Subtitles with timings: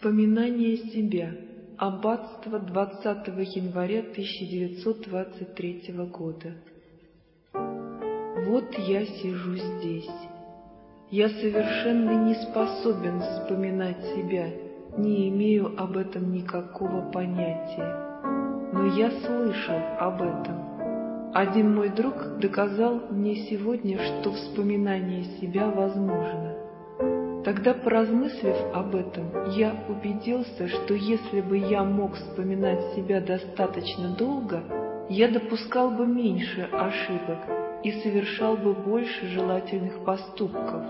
[0.00, 1.30] Вспоминание себя.
[1.76, 6.54] Аббатство 20 января 1923 года.
[7.52, 10.08] Вот я сижу здесь.
[11.10, 14.48] Я совершенно не способен вспоминать себя,
[14.96, 18.72] не имею об этом никакого понятия.
[18.72, 21.34] Но я слышал об этом.
[21.34, 26.49] Один мой друг доказал мне сегодня, что вспоминание себя возможно.
[27.44, 34.62] Тогда, поразмыслив об этом, я убедился, что если бы я мог вспоминать себя достаточно долго,
[35.08, 37.38] я допускал бы меньше ошибок
[37.82, 40.84] и совершал бы больше желательных поступков.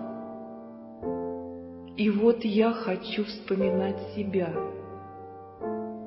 [1.96, 4.52] И вот я хочу вспоминать себя.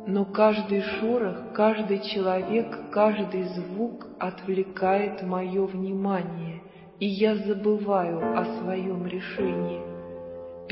[0.06, 6.62] Но каждый шорох, каждый человек, каждый звук отвлекает мое внимание,
[7.00, 9.93] и я забываю о своем решении.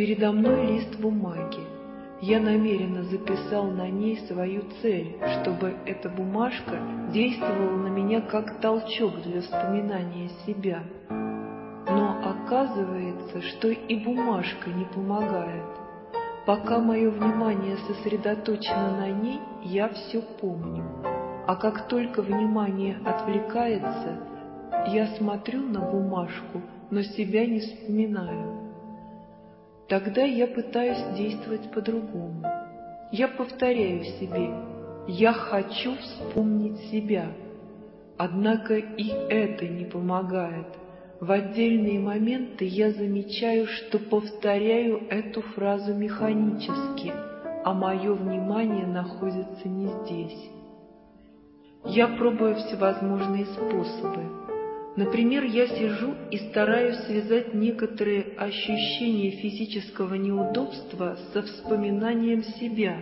[0.02, 1.60] Передо мной лист бумаги.
[2.22, 6.80] Я намеренно записал на ней свою цель, чтобы эта бумажка
[7.14, 10.82] действовала на меня как толчок для вспоминания себя.
[11.08, 15.68] Но оказывается, что и бумажка не помогает.
[16.48, 20.84] Пока мое внимание сосредоточено на ней, я все помню.
[21.46, 24.18] А как только внимание отвлекается,
[24.88, 28.61] я смотрю на бумажку, но себя не вспоминаю.
[29.92, 32.46] Тогда я пытаюсь действовать по-другому.
[33.12, 34.50] Я повторяю себе
[35.10, 37.26] «я хочу вспомнить себя».
[38.18, 40.68] Однако и это не помогает.
[41.20, 47.12] В отдельные моменты я замечаю, что повторяю эту фразу механически,
[47.66, 50.52] а мое внимание находится не здесь.
[51.84, 54.41] Я пробую всевозможные способы.
[54.98, 62.98] Например, я сижу и стараюсь связать некоторые ощущения физического неудобства со вспоминанием себя.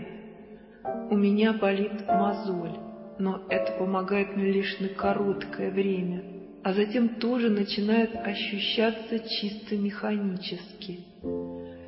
[1.09, 2.77] У меня болит мозоль,
[3.17, 6.23] но это помогает мне лишь на короткое время,
[6.63, 10.99] а затем тоже начинает ощущаться чисто механически.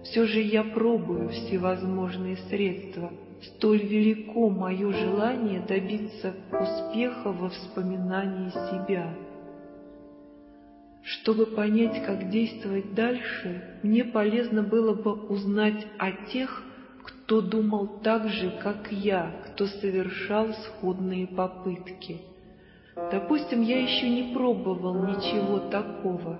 [0.03, 3.13] Все же я пробую всевозможные средства.
[3.55, 9.15] Столь велико мое желание добиться успеха во вспоминании себя.
[11.03, 16.63] Чтобы понять, как действовать дальше, мне полезно было бы узнать о тех,
[17.03, 22.21] кто думал так же, как я, кто совершал сходные попытки.
[23.11, 26.39] Допустим, я еще не пробовал ничего такого.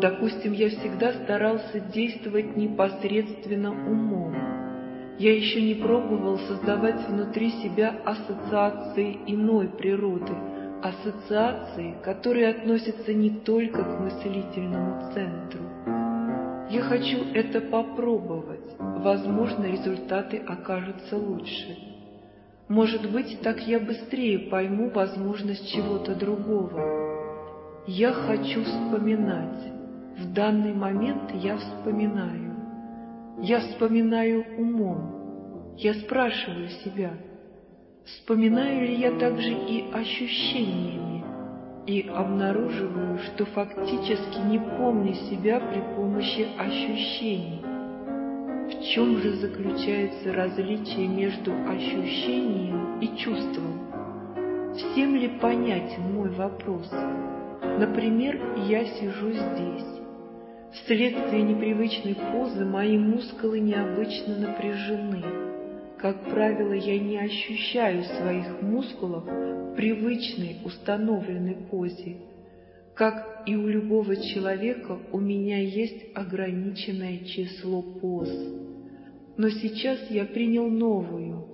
[0.00, 4.34] Допустим, я всегда старался действовать непосредственно умом.
[5.18, 10.34] Я еще не пробовал создавать внутри себя ассоциации иной природы–
[10.82, 15.60] ассоциации, которые относятся не только к мыслительному центру.
[16.70, 21.76] Я хочу это попробовать, возможно, результаты окажутся лучше.
[22.68, 27.84] Может быть, так я быстрее пойму возможность чего-то другого.
[27.86, 29.72] Я хочу вспоминать.
[30.18, 32.54] В данный момент я вспоминаю.
[33.40, 35.74] Я вспоминаю умом.
[35.78, 37.12] Я спрашиваю себя–
[38.08, 41.22] Вспоминаю ли я также и ощущениями,
[41.86, 47.60] и обнаруживаю, что фактически не помню себя при помощи ощущений.
[47.62, 54.74] В чем же заключается различие между ощущением и чувством?
[54.74, 56.90] Всем ли понятен мой вопрос?
[57.62, 60.00] Например, я сижу здесь.
[60.72, 65.47] Вследствие непривычной позы мои мускулы необычно напряжены.
[65.98, 72.18] Как правило, я не ощущаю своих мускулов в привычной установленной позе.
[72.94, 78.30] Как и у любого человека, у меня есть ограниченное число поз.
[79.36, 81.46] Но сейчас я принял новую,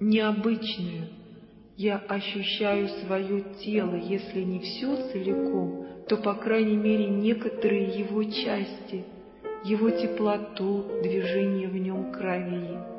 [0.00, 1.08] необычную.
[1.78, 9.04] Я ощущаю свое тело, если не все целиком, то, по крайней мере, некоторые его части,
[9.64, 12.97] его теплоту, движение в нем крови.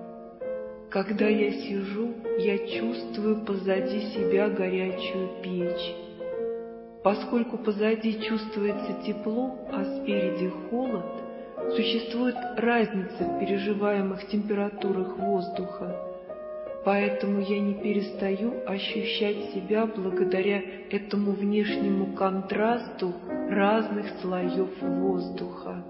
[0.90, 5.96] Когда я сижу, я чувствую позади себя горячую печь.
[7.04, 11.06] Поскольку позади чувствуется тепло, а спереди холод,
[11.76, 15.96] существует разница в переживаемых температурах воздуха.
[16.84, 23.14] Поэтому я не перестаю ощущать себя благодаря этому внешнему контрасту
[23.48, 25.84] разных слоев воздуха.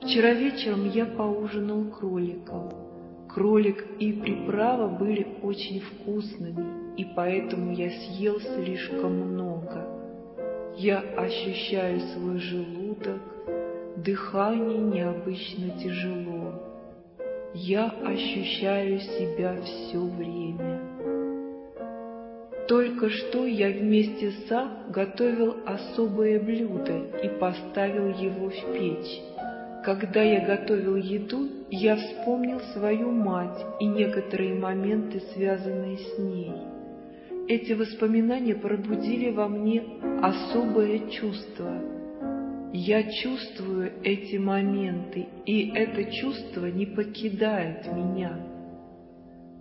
[0.00, 2.83] Вчера вечером я поужинал кроликом.
[3.34, 9.84] Кролик и приправа были очень вкусными, и поэтому я съел слишком много.
[10.76, 13.20] Я ощущаю свой желудок,
[13.96, 16.62] дыхание необычно тяжело.
[17.54, 20.80] я ощущаю себя все время.
[22.68, 29.20] Только что я вместе с А готовил особое блюдо и поставил его в печь.
[29.84, 36.52] Когда я готовил еду, я вспомнил свою мать и некоторые моменты, связанные с ней.
[37.48, 39.82] Эти воспоминания пробудили во мне
[40.22, 41.82] особое чувство.
[42.72, 48.40] Я чувствую эти моменты, и это чувство не покидает меня.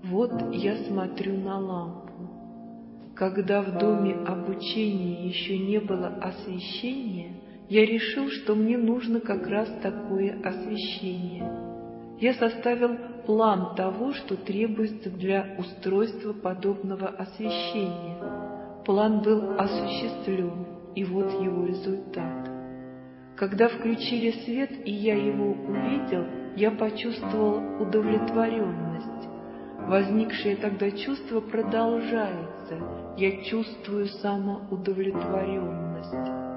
[0.04, 2.14] Вот я смотрю на лампу.
[3.14, 7.43] Когда в доме обучения еще не было освещения,
[7.74, 11.50] я решил, что мне нужно как раз такое освещение.
[12.20, 18.20] Я составил план того, что требуется для устройства подобного освещения.
[18.86, 22.48] План был осуществлен, и вот его результат.
[23.36, 29.28] Когда включили свет, и я его увидел, я почувствовал удовлетворенность.
[29.88, 32.78] Возникшее тогда чувство продолжается.
[33.18, 36.53] Я чувствую самоудовлетворенность.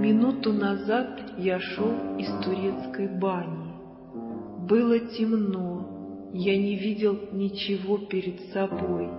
[0.00, 3.74] Минуту назад я шел из турецкой бани.
[4.66, 9.10] Было темно, я не видел ничего перед собой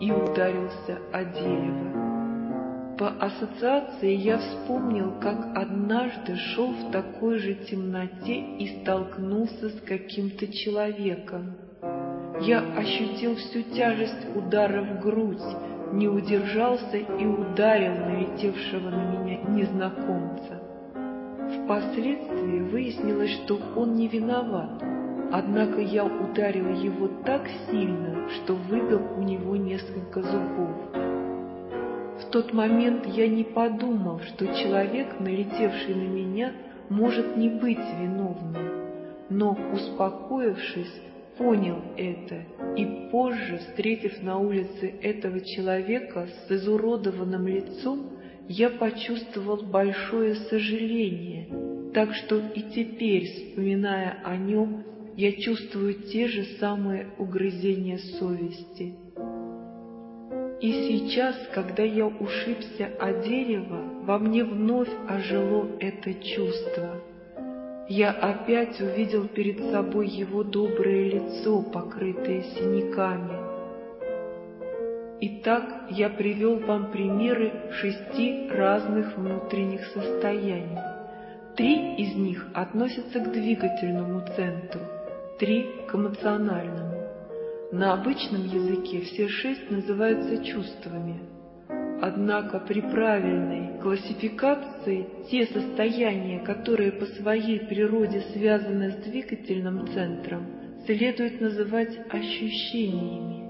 [0.00, 2.96] и ударился о дерево.
[2.98, 10.48] По ассоциации я вспомнил, как однажды шел в такой же темноте и столкнулся с каким-то
[10.48, 11.54] человеком.
[12.40, 15.38] Я ощутил всю тяжесть удара в грудь,
[15.92, 20.62] не удержался и ударил налетевшего на меня незнакомца.
[21.62, 24.82] Впоследствии выяснилось, что он не виноват,
[25.32, 30.70] однако я ударил его так сильно, что выбил у него несколько зубов.
[32.20, 36.52] В тот момент я не подумал, что человек, налетевший на меня,
[36.88, 38.56] может не быть виновным,
[39.30, 41.00] но, успокоившись,
[41.38, 42.42] понял это,
[42.76, 48.10] и позже, встретив на улице этого человека с изуродованным лицом,
[48.48, 51.48] я почувствовал большое сожаление,
[51.94, 54.84] так что и теперь, вспоминая о нем,
[55.16, 58.94] я чувствую те же самые угрызения совести.
[60.60, 67.00] И сейчас, когда я ушибся о дерево, во мне вновь ожило это чувство—
[67.88, 73.36] я опять увидел перед собой его доброе лицо, покрытое синяками.
[75.20, 80.78] Итак, я привел вам примеры шести разных внутренних состояний.
[81.56, 84.80] Три из них относятся к двигательному центру,
[85.38, 86.94] три— к эмоциональному.
[87.70, 91.20] На обычном языке все шесть называются чувствами—
[92.06, 100.46] Однако при правильной классификации те состояния, которые по своей природе связаны с двигательным центром,
[100.86, 103.44] следует называть ощущениями,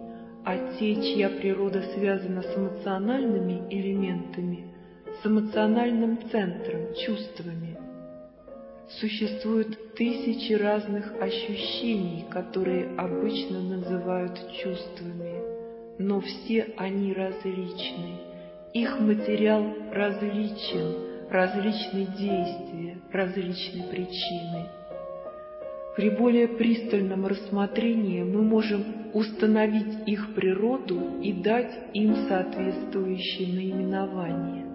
[0.44, 4.75] а те, чья природа связана с эмоциональными элементами,
[5.22, 7.78] с эмоциональным центром, чувствами.
[9.00, 15.42] Существуют тысячи разных ощущений, которые обычно называют чувствами,
[16.00, 18.33] но все они различны
[18.74, 24.66] их материал различен, различны действия, различны причины.
[25.96, 34.66] При более пристальном рассмотрении мы можем установить их природу и дать им соответствующее наименование.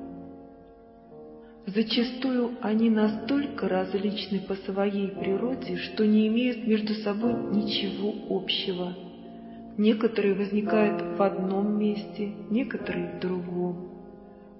[1.65, 8.96] Зачастую они настолько различны по своей природе, что не имеют между собой ничего общего–
[9.80, 13.88] Некоторые возникают в одном месте, некоторые в другом.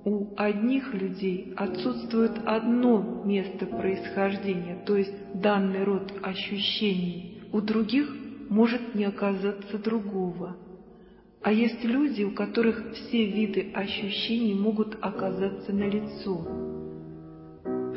[0.06, 8.10] У одних людей отсутствует одно место происхождения, то есть данный род ощущений, у других
[8.48, 10.56] может не оказаться другого.
[11.42, 16.79] А есть люди, у которых все виды ощущений могут оказаться налицо.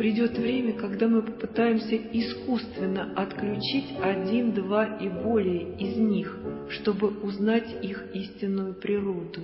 [0.03, 6.41] Придет время, когда мы попытаемся искусственно отключить один, два и более из них,
[6.71, 9.43] чтобы узнать их истинную природу.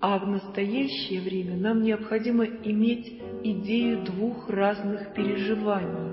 [0.00, 6.12] А в настоящее время нам необходимо иметь идею двух разных переживаний,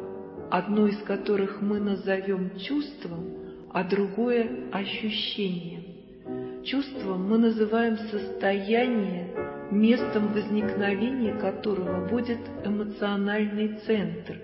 [0.52, 3.34] одно из которых мы назовем чувством,
[3.74, 6.64] а другое– ощущением.
[6.66, 14.40] Чувством мы называем состояние, местом возникновения которого будет эмоциональный центр,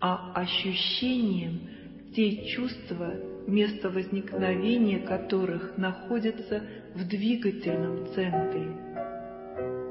[0.00, 1.60] а ощущением–
[2.14, 3.14] те чувства,
[3.46, 6.62] место возникновения которых находится
[6.94, 8.88] в двигательном центре.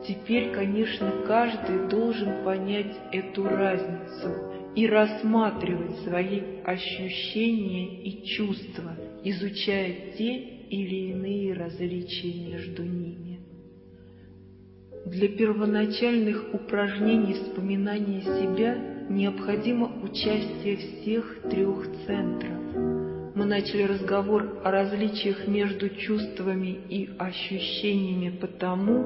[0.07, 10.37] Теперь, конечно, каждый должен понять эту разницу и рассматривать свои ощущения и чувства, изучая те
[10.69, 13.36] или иные различия между ними.
[15.11, 18.75] Для первоначальных упражнений вспоминания себя
[19.09, 22.75] необходимо участие всех трех центров.
[23.33, 29.05] Мы начали разговор о различиях между чувствами и ощущениями потому,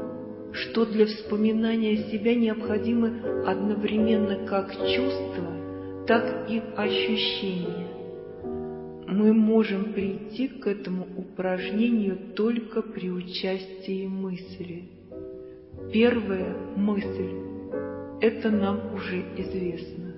[0.53, 7.87] что для вспоминания себя необходимы одновременно как чувства, так и ощущения.
[9.07, 15.00] Мы можем прийти к этому упражнению только при участии мысли.
[15.91, 17.31] Первая мысль–
[18.21, 20.13] это нам уже известно.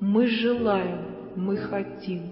[0.00, 1.06] Мы желаем,
[1.36, 2.22] мы хотим.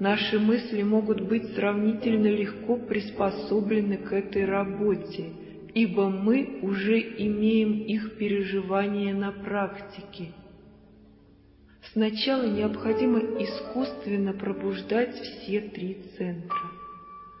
[0.00, 5.30] Наши мысли могут быть сравнительно легко приспособлены к этой работе–
[5.74, 10.32] ибо мы уже имеем их переживания на практике.
[11.92, 16.71] Сначала необходимо искусственно пробуждать все три центра.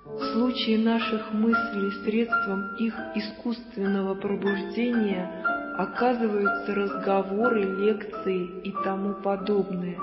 [0.04, 5.44] В случае наших мыслей средством их искусственного пробуждения
[5.78, 9.98] оказываются разговоры, лекции и тому подобное.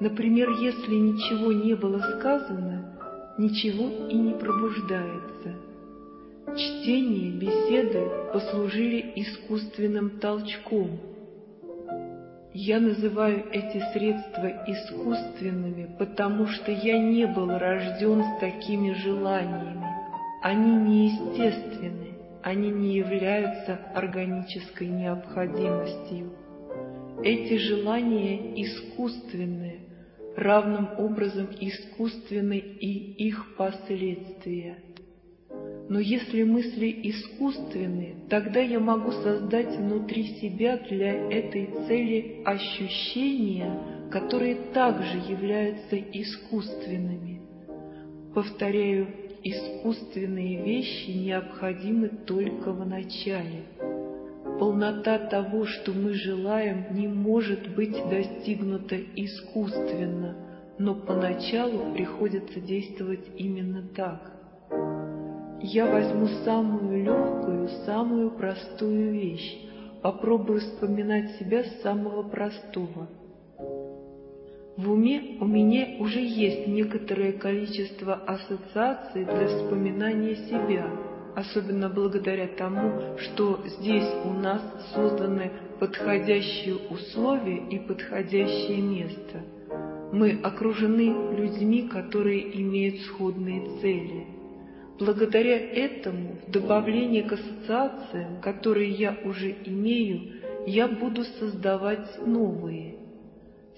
[0.00, 2.94] Например, если ничего не было сказано,
[3.36, 5.54] ничего и не пробуждается–
[6.56, 10.98] Чтение, беседы послужили искусственным толчком.
[12.52, 19.86] Я называю эти средства искусственными, потому что я не был рожден с такими желаниями.
[20.42, 26.32] Они неестественны, они не являются органической необходимостью.
[27.22, 29.80] Эти желания искусственные,
[30.36, 34.78] равным образом искусственны и их последствия–
[35.90, 44.54] но если мысли искусственные, тогда я могу создать внутри себя для этой цели ощущения, которые
[44.72, 47.40] также являются искусственными.
[48.32, 49.08] Повторяю,
[49.42, 53.64] искусственные вещи необходимы только в начале.
[54.60, 60.36] Полнота того, что мы желаем, не может быть достигнута искусственно,
[60.78, 64.36] но поначалу приходится действовать именно так–
[65.62, 69.58] я возьму самую легкую, самую простую вещь,
[70.02, 73.08] попробую вспоминать себя с самого простого.
[74.76, 80.86] В уме у меня уже есть некоторое количество ассоциаций для вспоминания себя,
[81.36, 84.62] особенно благодаря тому, что здесь у нас
[84.94, 89.42] созданы подходящие условия и подходящее место.
[90.12, 94.26] Мы окружены людьми, которые имеют сходные цели–
[95.00, 102.96] Благодаря этому, в добавлении к ассоциациям, которые я уже имею, я буду создавать новые.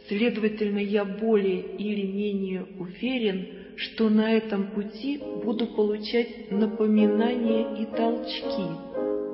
[0.09, 8.67] Следовательно, я более или менее уверен, что на этом пути буду получать напоминания и толчки,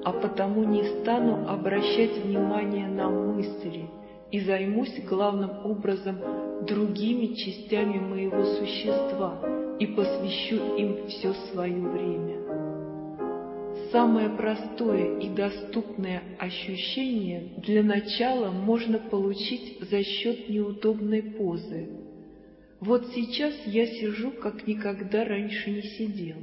[0.04, 3.86] а потому не стану обращать внимание на мысли
[4.30, 6.18] и займусь главным образом
[6.66, 12.38] другими частями моего существа, и посвящу им все свое время.
[13.92, 21.88] Самое простое и доступное ощущение для начала можно получить за счет неудобной позы.
[22.80, 26.36] Вот сейчас я сижу, как никогда раньше не сидел.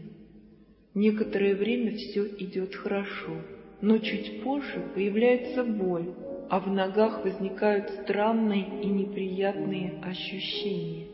[0.93, 3.36] Некоторое время все идет хорошо,
[3.81, 6.13] но чуть позже появляется боль,
[6.50, 11.08] а в ногах возникают странные и неприятные ощущения.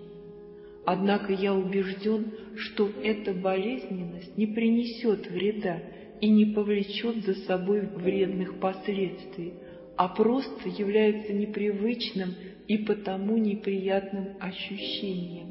[0.85, 5.79] Однако я убежден, что эта болезненность не принесет вреда
[6.19, 9.53] и не повлечет за собой вредных последствий,
[9.95, 12.35] а просто является непривычным
[12.67, 15.50] и потому неприятным ощущением.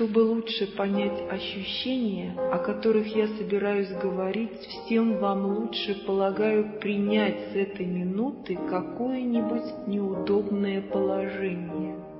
[0.00, 7.54] Чтобы лучше понять ощущения, о которых я собираюсь говорить, всем вам лучше, полагаю, принять с
[7.54, 11.96] этой минуты какое-нибудь неудобное положение–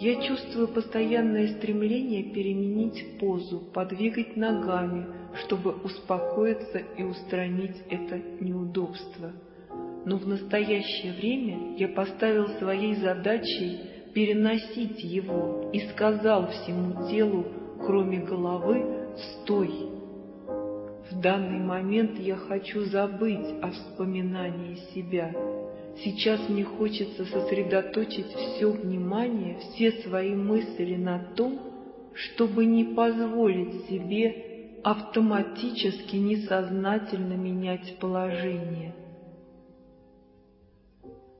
[0.00, 5.06] я чувствую постоянное стремление переменить позу, подвигать ногами,
[5.44, 9.30] чтобы успокоиться и устранить это неудобство.
[10.04, 17.46] Но в настоящее время я поставил своей задачей переносить его и сказал всему телу,
[17.84, 18.84] кроме головы,
[19.16, 19.90] «Стой!».
[21.10, 25.32] В данный момент я хочу забыть о вспоминании себя,
[25.98, 31.60] Сейчас мне хочется сосредоточить все внимание, все свои мысли на том,
[32.14, 38.94] чтобы не позволить себе автоматически, несознательно менять положение.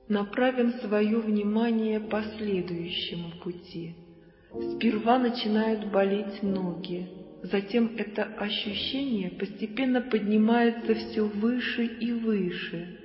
[0.09, 3.95] Направим свое внимание по следующему пути.
[4.75, 7.07] Сперва начинают болеть ноги,
[7.41, 12.99] затем это ощущение постепенно поднимается все выше и выше,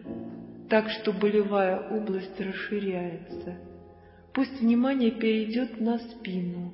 [0.69, 3.59] так что болевая область расширяется.
[4.35, 6.73] Пусть внимание перейдет на спину,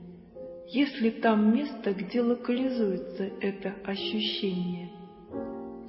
[0.69, 4.91] если там место, где локализуется это ощущение.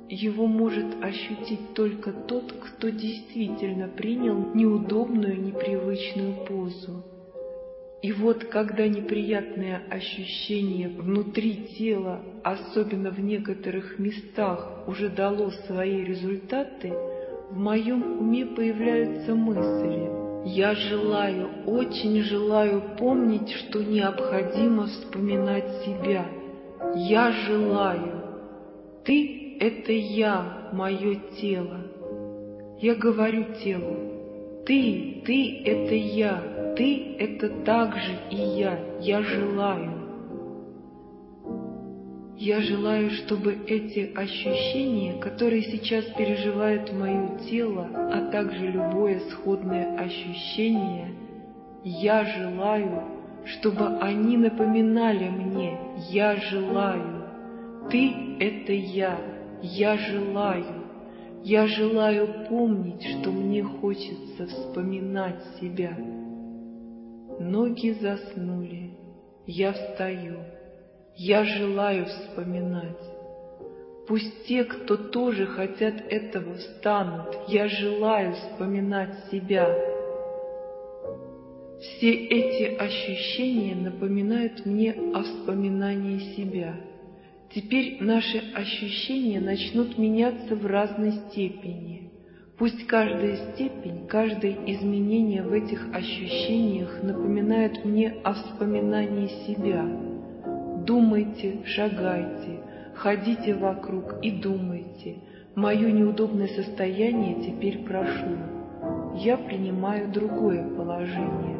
[0.10, 7.04] Его может ощутить только тот, кто действительно принял неудобную, непривычную позу.
[8.02, 16.94] И вот когда неприятное ощущение внутри тела, особенно в некоторых местах, уже дало свои результаты,
[17.50, 26.28] в моем уме появляются мысли– я желаю, очень желаю помнить, что необходимо вспоминать себя.
[26.94, 28.22] Я желаю.
[29.04, 31.82] Ты— это я, мое тело.
[32.80, 40.06] Я говорю телу, ты, ты— это я, ты— это также и я, я желаю.
[42.38, 51.16] Я желаю, чтобы эти ощущения, которые сейчас переживает мое тело, а также любое сходное ощущение,
[51.84, 53.04] я желаю,
[53.46, 55.78] чтобы они напоминали мне
[56.10, 57.24] «Я желаю».
[57.90, 59.18] Ты— это я,
[59.65, 60.84] я желаю.
[61.43, 65.95] Я желаю помнить, что мне хочется вспоминать себя.
[67.39, 68.91] Ноги заснули,
[69.45, 70.38] я встаю.
[71.15, 73.00] Я желаю вспоминать.
[74.07, 77.38] Пусть те, кто тоже хотят этого, встанут.
[77.48, 79.67] Я желаю вспоминать себя.
[81.79, 86.75] Все эти ощущения напоминают мне о вспоминании себя.
[87.56, 92.12] Теперь наши ощущения начнут меняться в разной степени.
[92.58, 99.86] Пусть каждая степень, каждое изменение в этих ощущениях напоминает мне о вспоминании себя–
[100.86, 102.60] Думайте, шагайте,
[102.94, 105.15] ходите вокруг и думайте.
[105.56, 108.38] Мое неудобное состояние теперь прошло.
[109.15, 111.58] Я принимаю другое положение.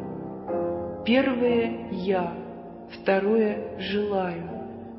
[1.04, 2.34] Первое— я,
[2.92, 4.55] второе— желаю,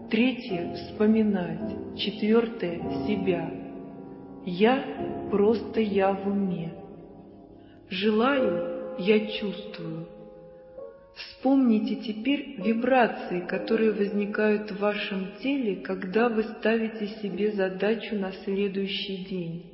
[0.10, 3.52] третье— вспоминать, четвертое— себя.
[4.46, 4.84] Я—
[5.32, 6.74] просто я в уме.
[7.90, 10.08] Желаю— я чувствую,
[11.18, 19.26] Вспомните теперь вибрации, которые возникают в вашем теле, когда вы ставите себе задачу на следующий
[19.26, 19.66] день.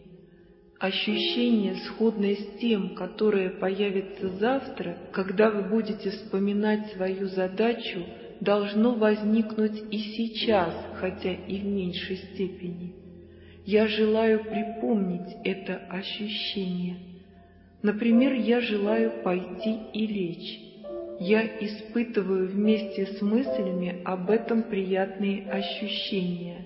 [0.80, 8.06] Ощущение, сходное с тем, которое появится завтра, когда вы будете вспоминать свою задачу,
[8.44, 12.94] должно возникнуть и сейчас, хотя и в меньшей степени.
[13.66, 16.98] Я желаю припомнить это ощущение.
[17.82, 20.74] Например, я желаю пойти и лечь
[21.20, 26.66] я испытываю вместе с мыслями об этом приятные ощущения.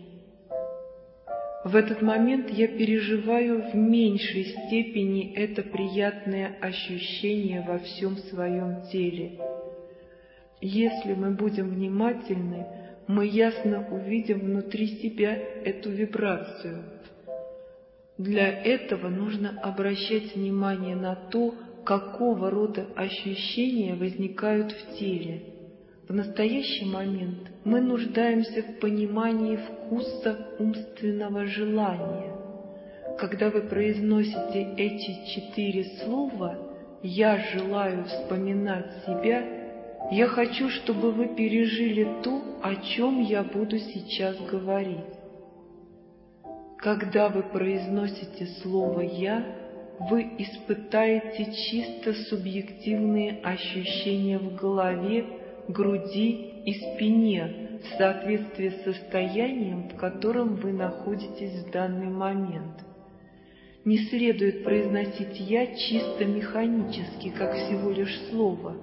[1.63, 9.38] В этот момент я переживаю в меньшей степени это приятное ощущение во всем своем теле.
[10.60, 12.65] Если мы будем внимательны,
[13.08, 16.84] мы ясно увидим внутри себя эту вибрацию.
[18.17, 21.54] Для этого нужно обращать внимание на то,
[21.86, 25.43] какого рода ощущения возникают в теле.
[26.10, 32.34] В настоящий момент мы нуждаемся в понимании вкуса умственного желания.
[33.20, 36.58] Когда вы произносите эти четыре слова
[37.04, 39.57] «Я желаю вспоминать себя»,
[40.12, 45.17] я хочу, чтобы вы пережили то, о чем я буду сейчас говорить.
[46.78, 49.43] Когда вы произносите слово «я»,
[50.00, 55.26] вы испытаете чисто субъективные ощущения в голове,
[55.67, 62.86] груди и спине в соответствии с состоянием, в котором вы находитесь в данный момент.
[63.86, 68.76] Не следует произносить «я» чисто механически, как всего лишь слово.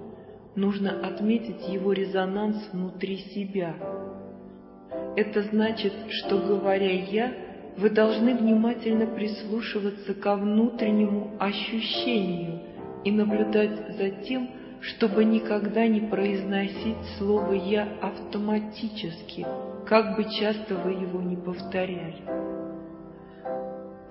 [0.55, 3.75] Нужно отметить его резонанс внутри себя.
[5.17, 7.33] Это значит, что, говоря «я»,
[7.77, 12.61] вы должны внимательно прислушиваться ко внутреннему ощущению
[13.03, 19.45] и наблюдать за тем, чтобы никогда не произносить слово «я» автоматически,
[19.85, 22.23] как бы часто вы его не повторяли.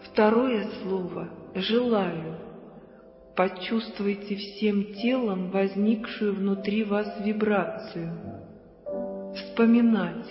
[0.02, 2.43] Второе слово «желаю».
[3.37, 8.12] Почувствуйте всем телом возникшую внутри вас вибрацию.
[9.35, 10.27] Вспоминать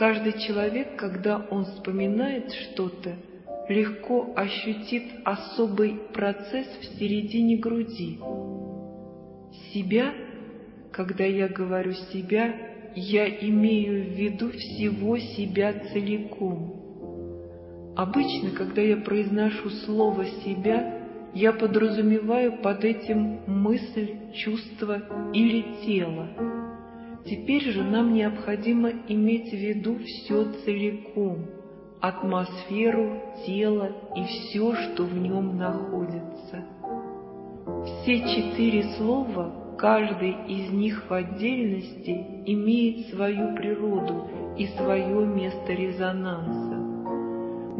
[0.00, 3.16] Каждый человек, когда он вспоминает что-то,
[3.68, 8.18] легко ощутит особый процесс в середине груди.
[9.74, 10.14] Себя,
[10.90, 12.54] когда я говорю «себя»,
[12.94, 17.92] я имею в виду всего себя целиком.
[17.94, 20.99] Обычно, когда я произношу слово «себя»,
[21.34, 25.00] я подразумеваю под этим мысль, чувство
[25.32, 26.28] или тело.
[27.24, 31.46] Теперь же нам необходимо иметь в виду все целиком,
[32.00, 36.64] атмосферу, тело и все, что в нем находится.
[37.84, 46.69] Все четыре слова, каждый из них в отдельности, имеет свою природу и свое место резонанса.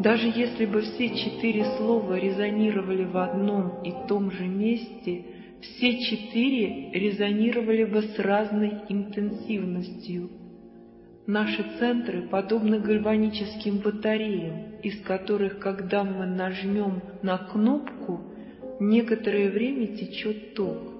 [0.01, 5.25] Даже если бы все четыре слова резонировали в одном и том же месте,
[5.61, 10.29] все четыре резонировали бы с разной интенсивностью.
[11.27, 18.21] Наши центры подобны гальваническим батареям, из которых, когда мы нажмем на кнопку,
[18.79, 20.90] некоторое время течет ток.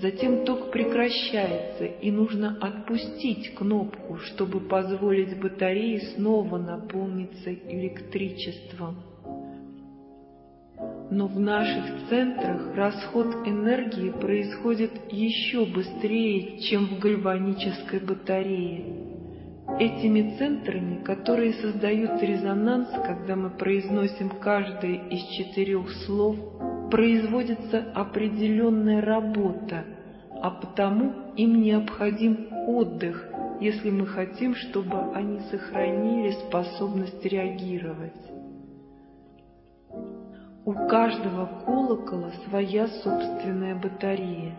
[0.00, 8.96] Затем ток прекращается, и нужно отпустить кнопку, чтобы позволить батарее снова наполниться электричеством.
[11.10, 18.84] Но в наших центрах расход энергии происходит еще быстрее, чем в гальванической батарее.
[19.80, 26.36] Этими центрами, которые создают резонанс, когда мы произносим каждое из четырех слов,
[26.90, 29.84] производится определенная работа,
[30.40, 33.28] а потому им необходим отдых,
[33.60, 38.12] если мы хотим, чтобы они сохранили способность реагировать.
[40.64, 44.54] У каждого колокола своя собственная батарея.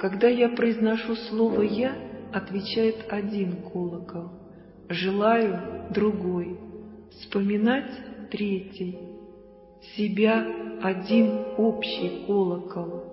[0.00, 1.94] Когда я произношу слово «я»,
[2.32, 4.30] отвечает один колокол,
[4.88, 6.58] «желаю»— другой,
[7.10, 7.90] «вспоминать»—
[8.30, 8.98] третий,
[9.96, 10.46] «себя»—
[10.82, 13.04] один общий колокол.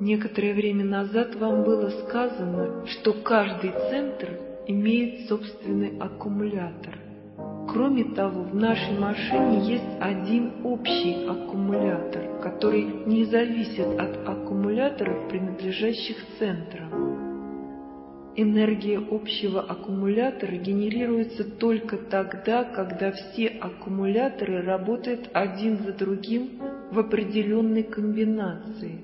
[0.00, 6.98] Некоторое время назад вам было сказано, что каждый центр имеет собственный аккумулятор.
[7.68, 16.16] Кроме того, в нашей машине есть один общий аккумулятор, который не зависит от аккумуляторов, принадлежащих
[16.38, 17.05] центрам.
[18.36, 27.82] Энергия общего аккумулятора генерируется только тогда, когда все аккумуляторы работают один за другим в определенной
[27.82, 29.00] комбинации.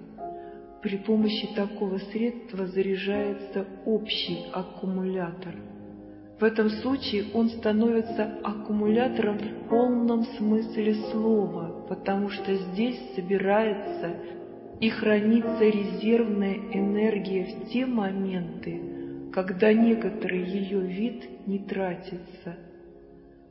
[0.82, 5.54] При помощи такого средства заряжается общий аккумулятор–
[6.42, 14.16] в этом случае он становится аккумулятором в полном смысле слова, потому что здесь собирается
[14.80, 18.91] и хранится резервная энергия в те моменты,
[19.32, 22.56] когда некоторый ее вид не тратится.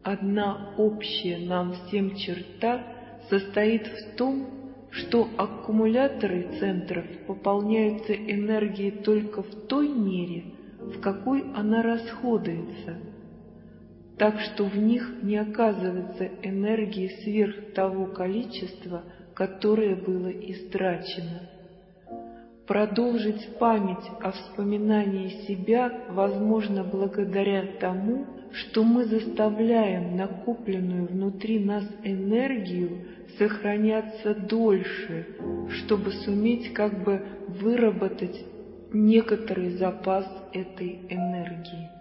[0.04, 2.84] Одна общая нам всем черта
[3.30, 4.48] состоит в том,
[4.92, 12.98] что аккумуляторы центров пополняются энергией только в той мере, в какой она расходуется,
[14.18, 21.51] так что в них не оказывается энергии сверх того количества, которое было истрачено.
[22.72, 33.08] Продолжить память о вспоминании себя возможно благодаря тому, что мы заставляем накопленную внутри нас энергию
[33.38, 35.28] сохраняться дольше,
[35.68, 38.40] чтобы суметь как бы выработать
[38.94, 42.01] некоторый запас этой энергии.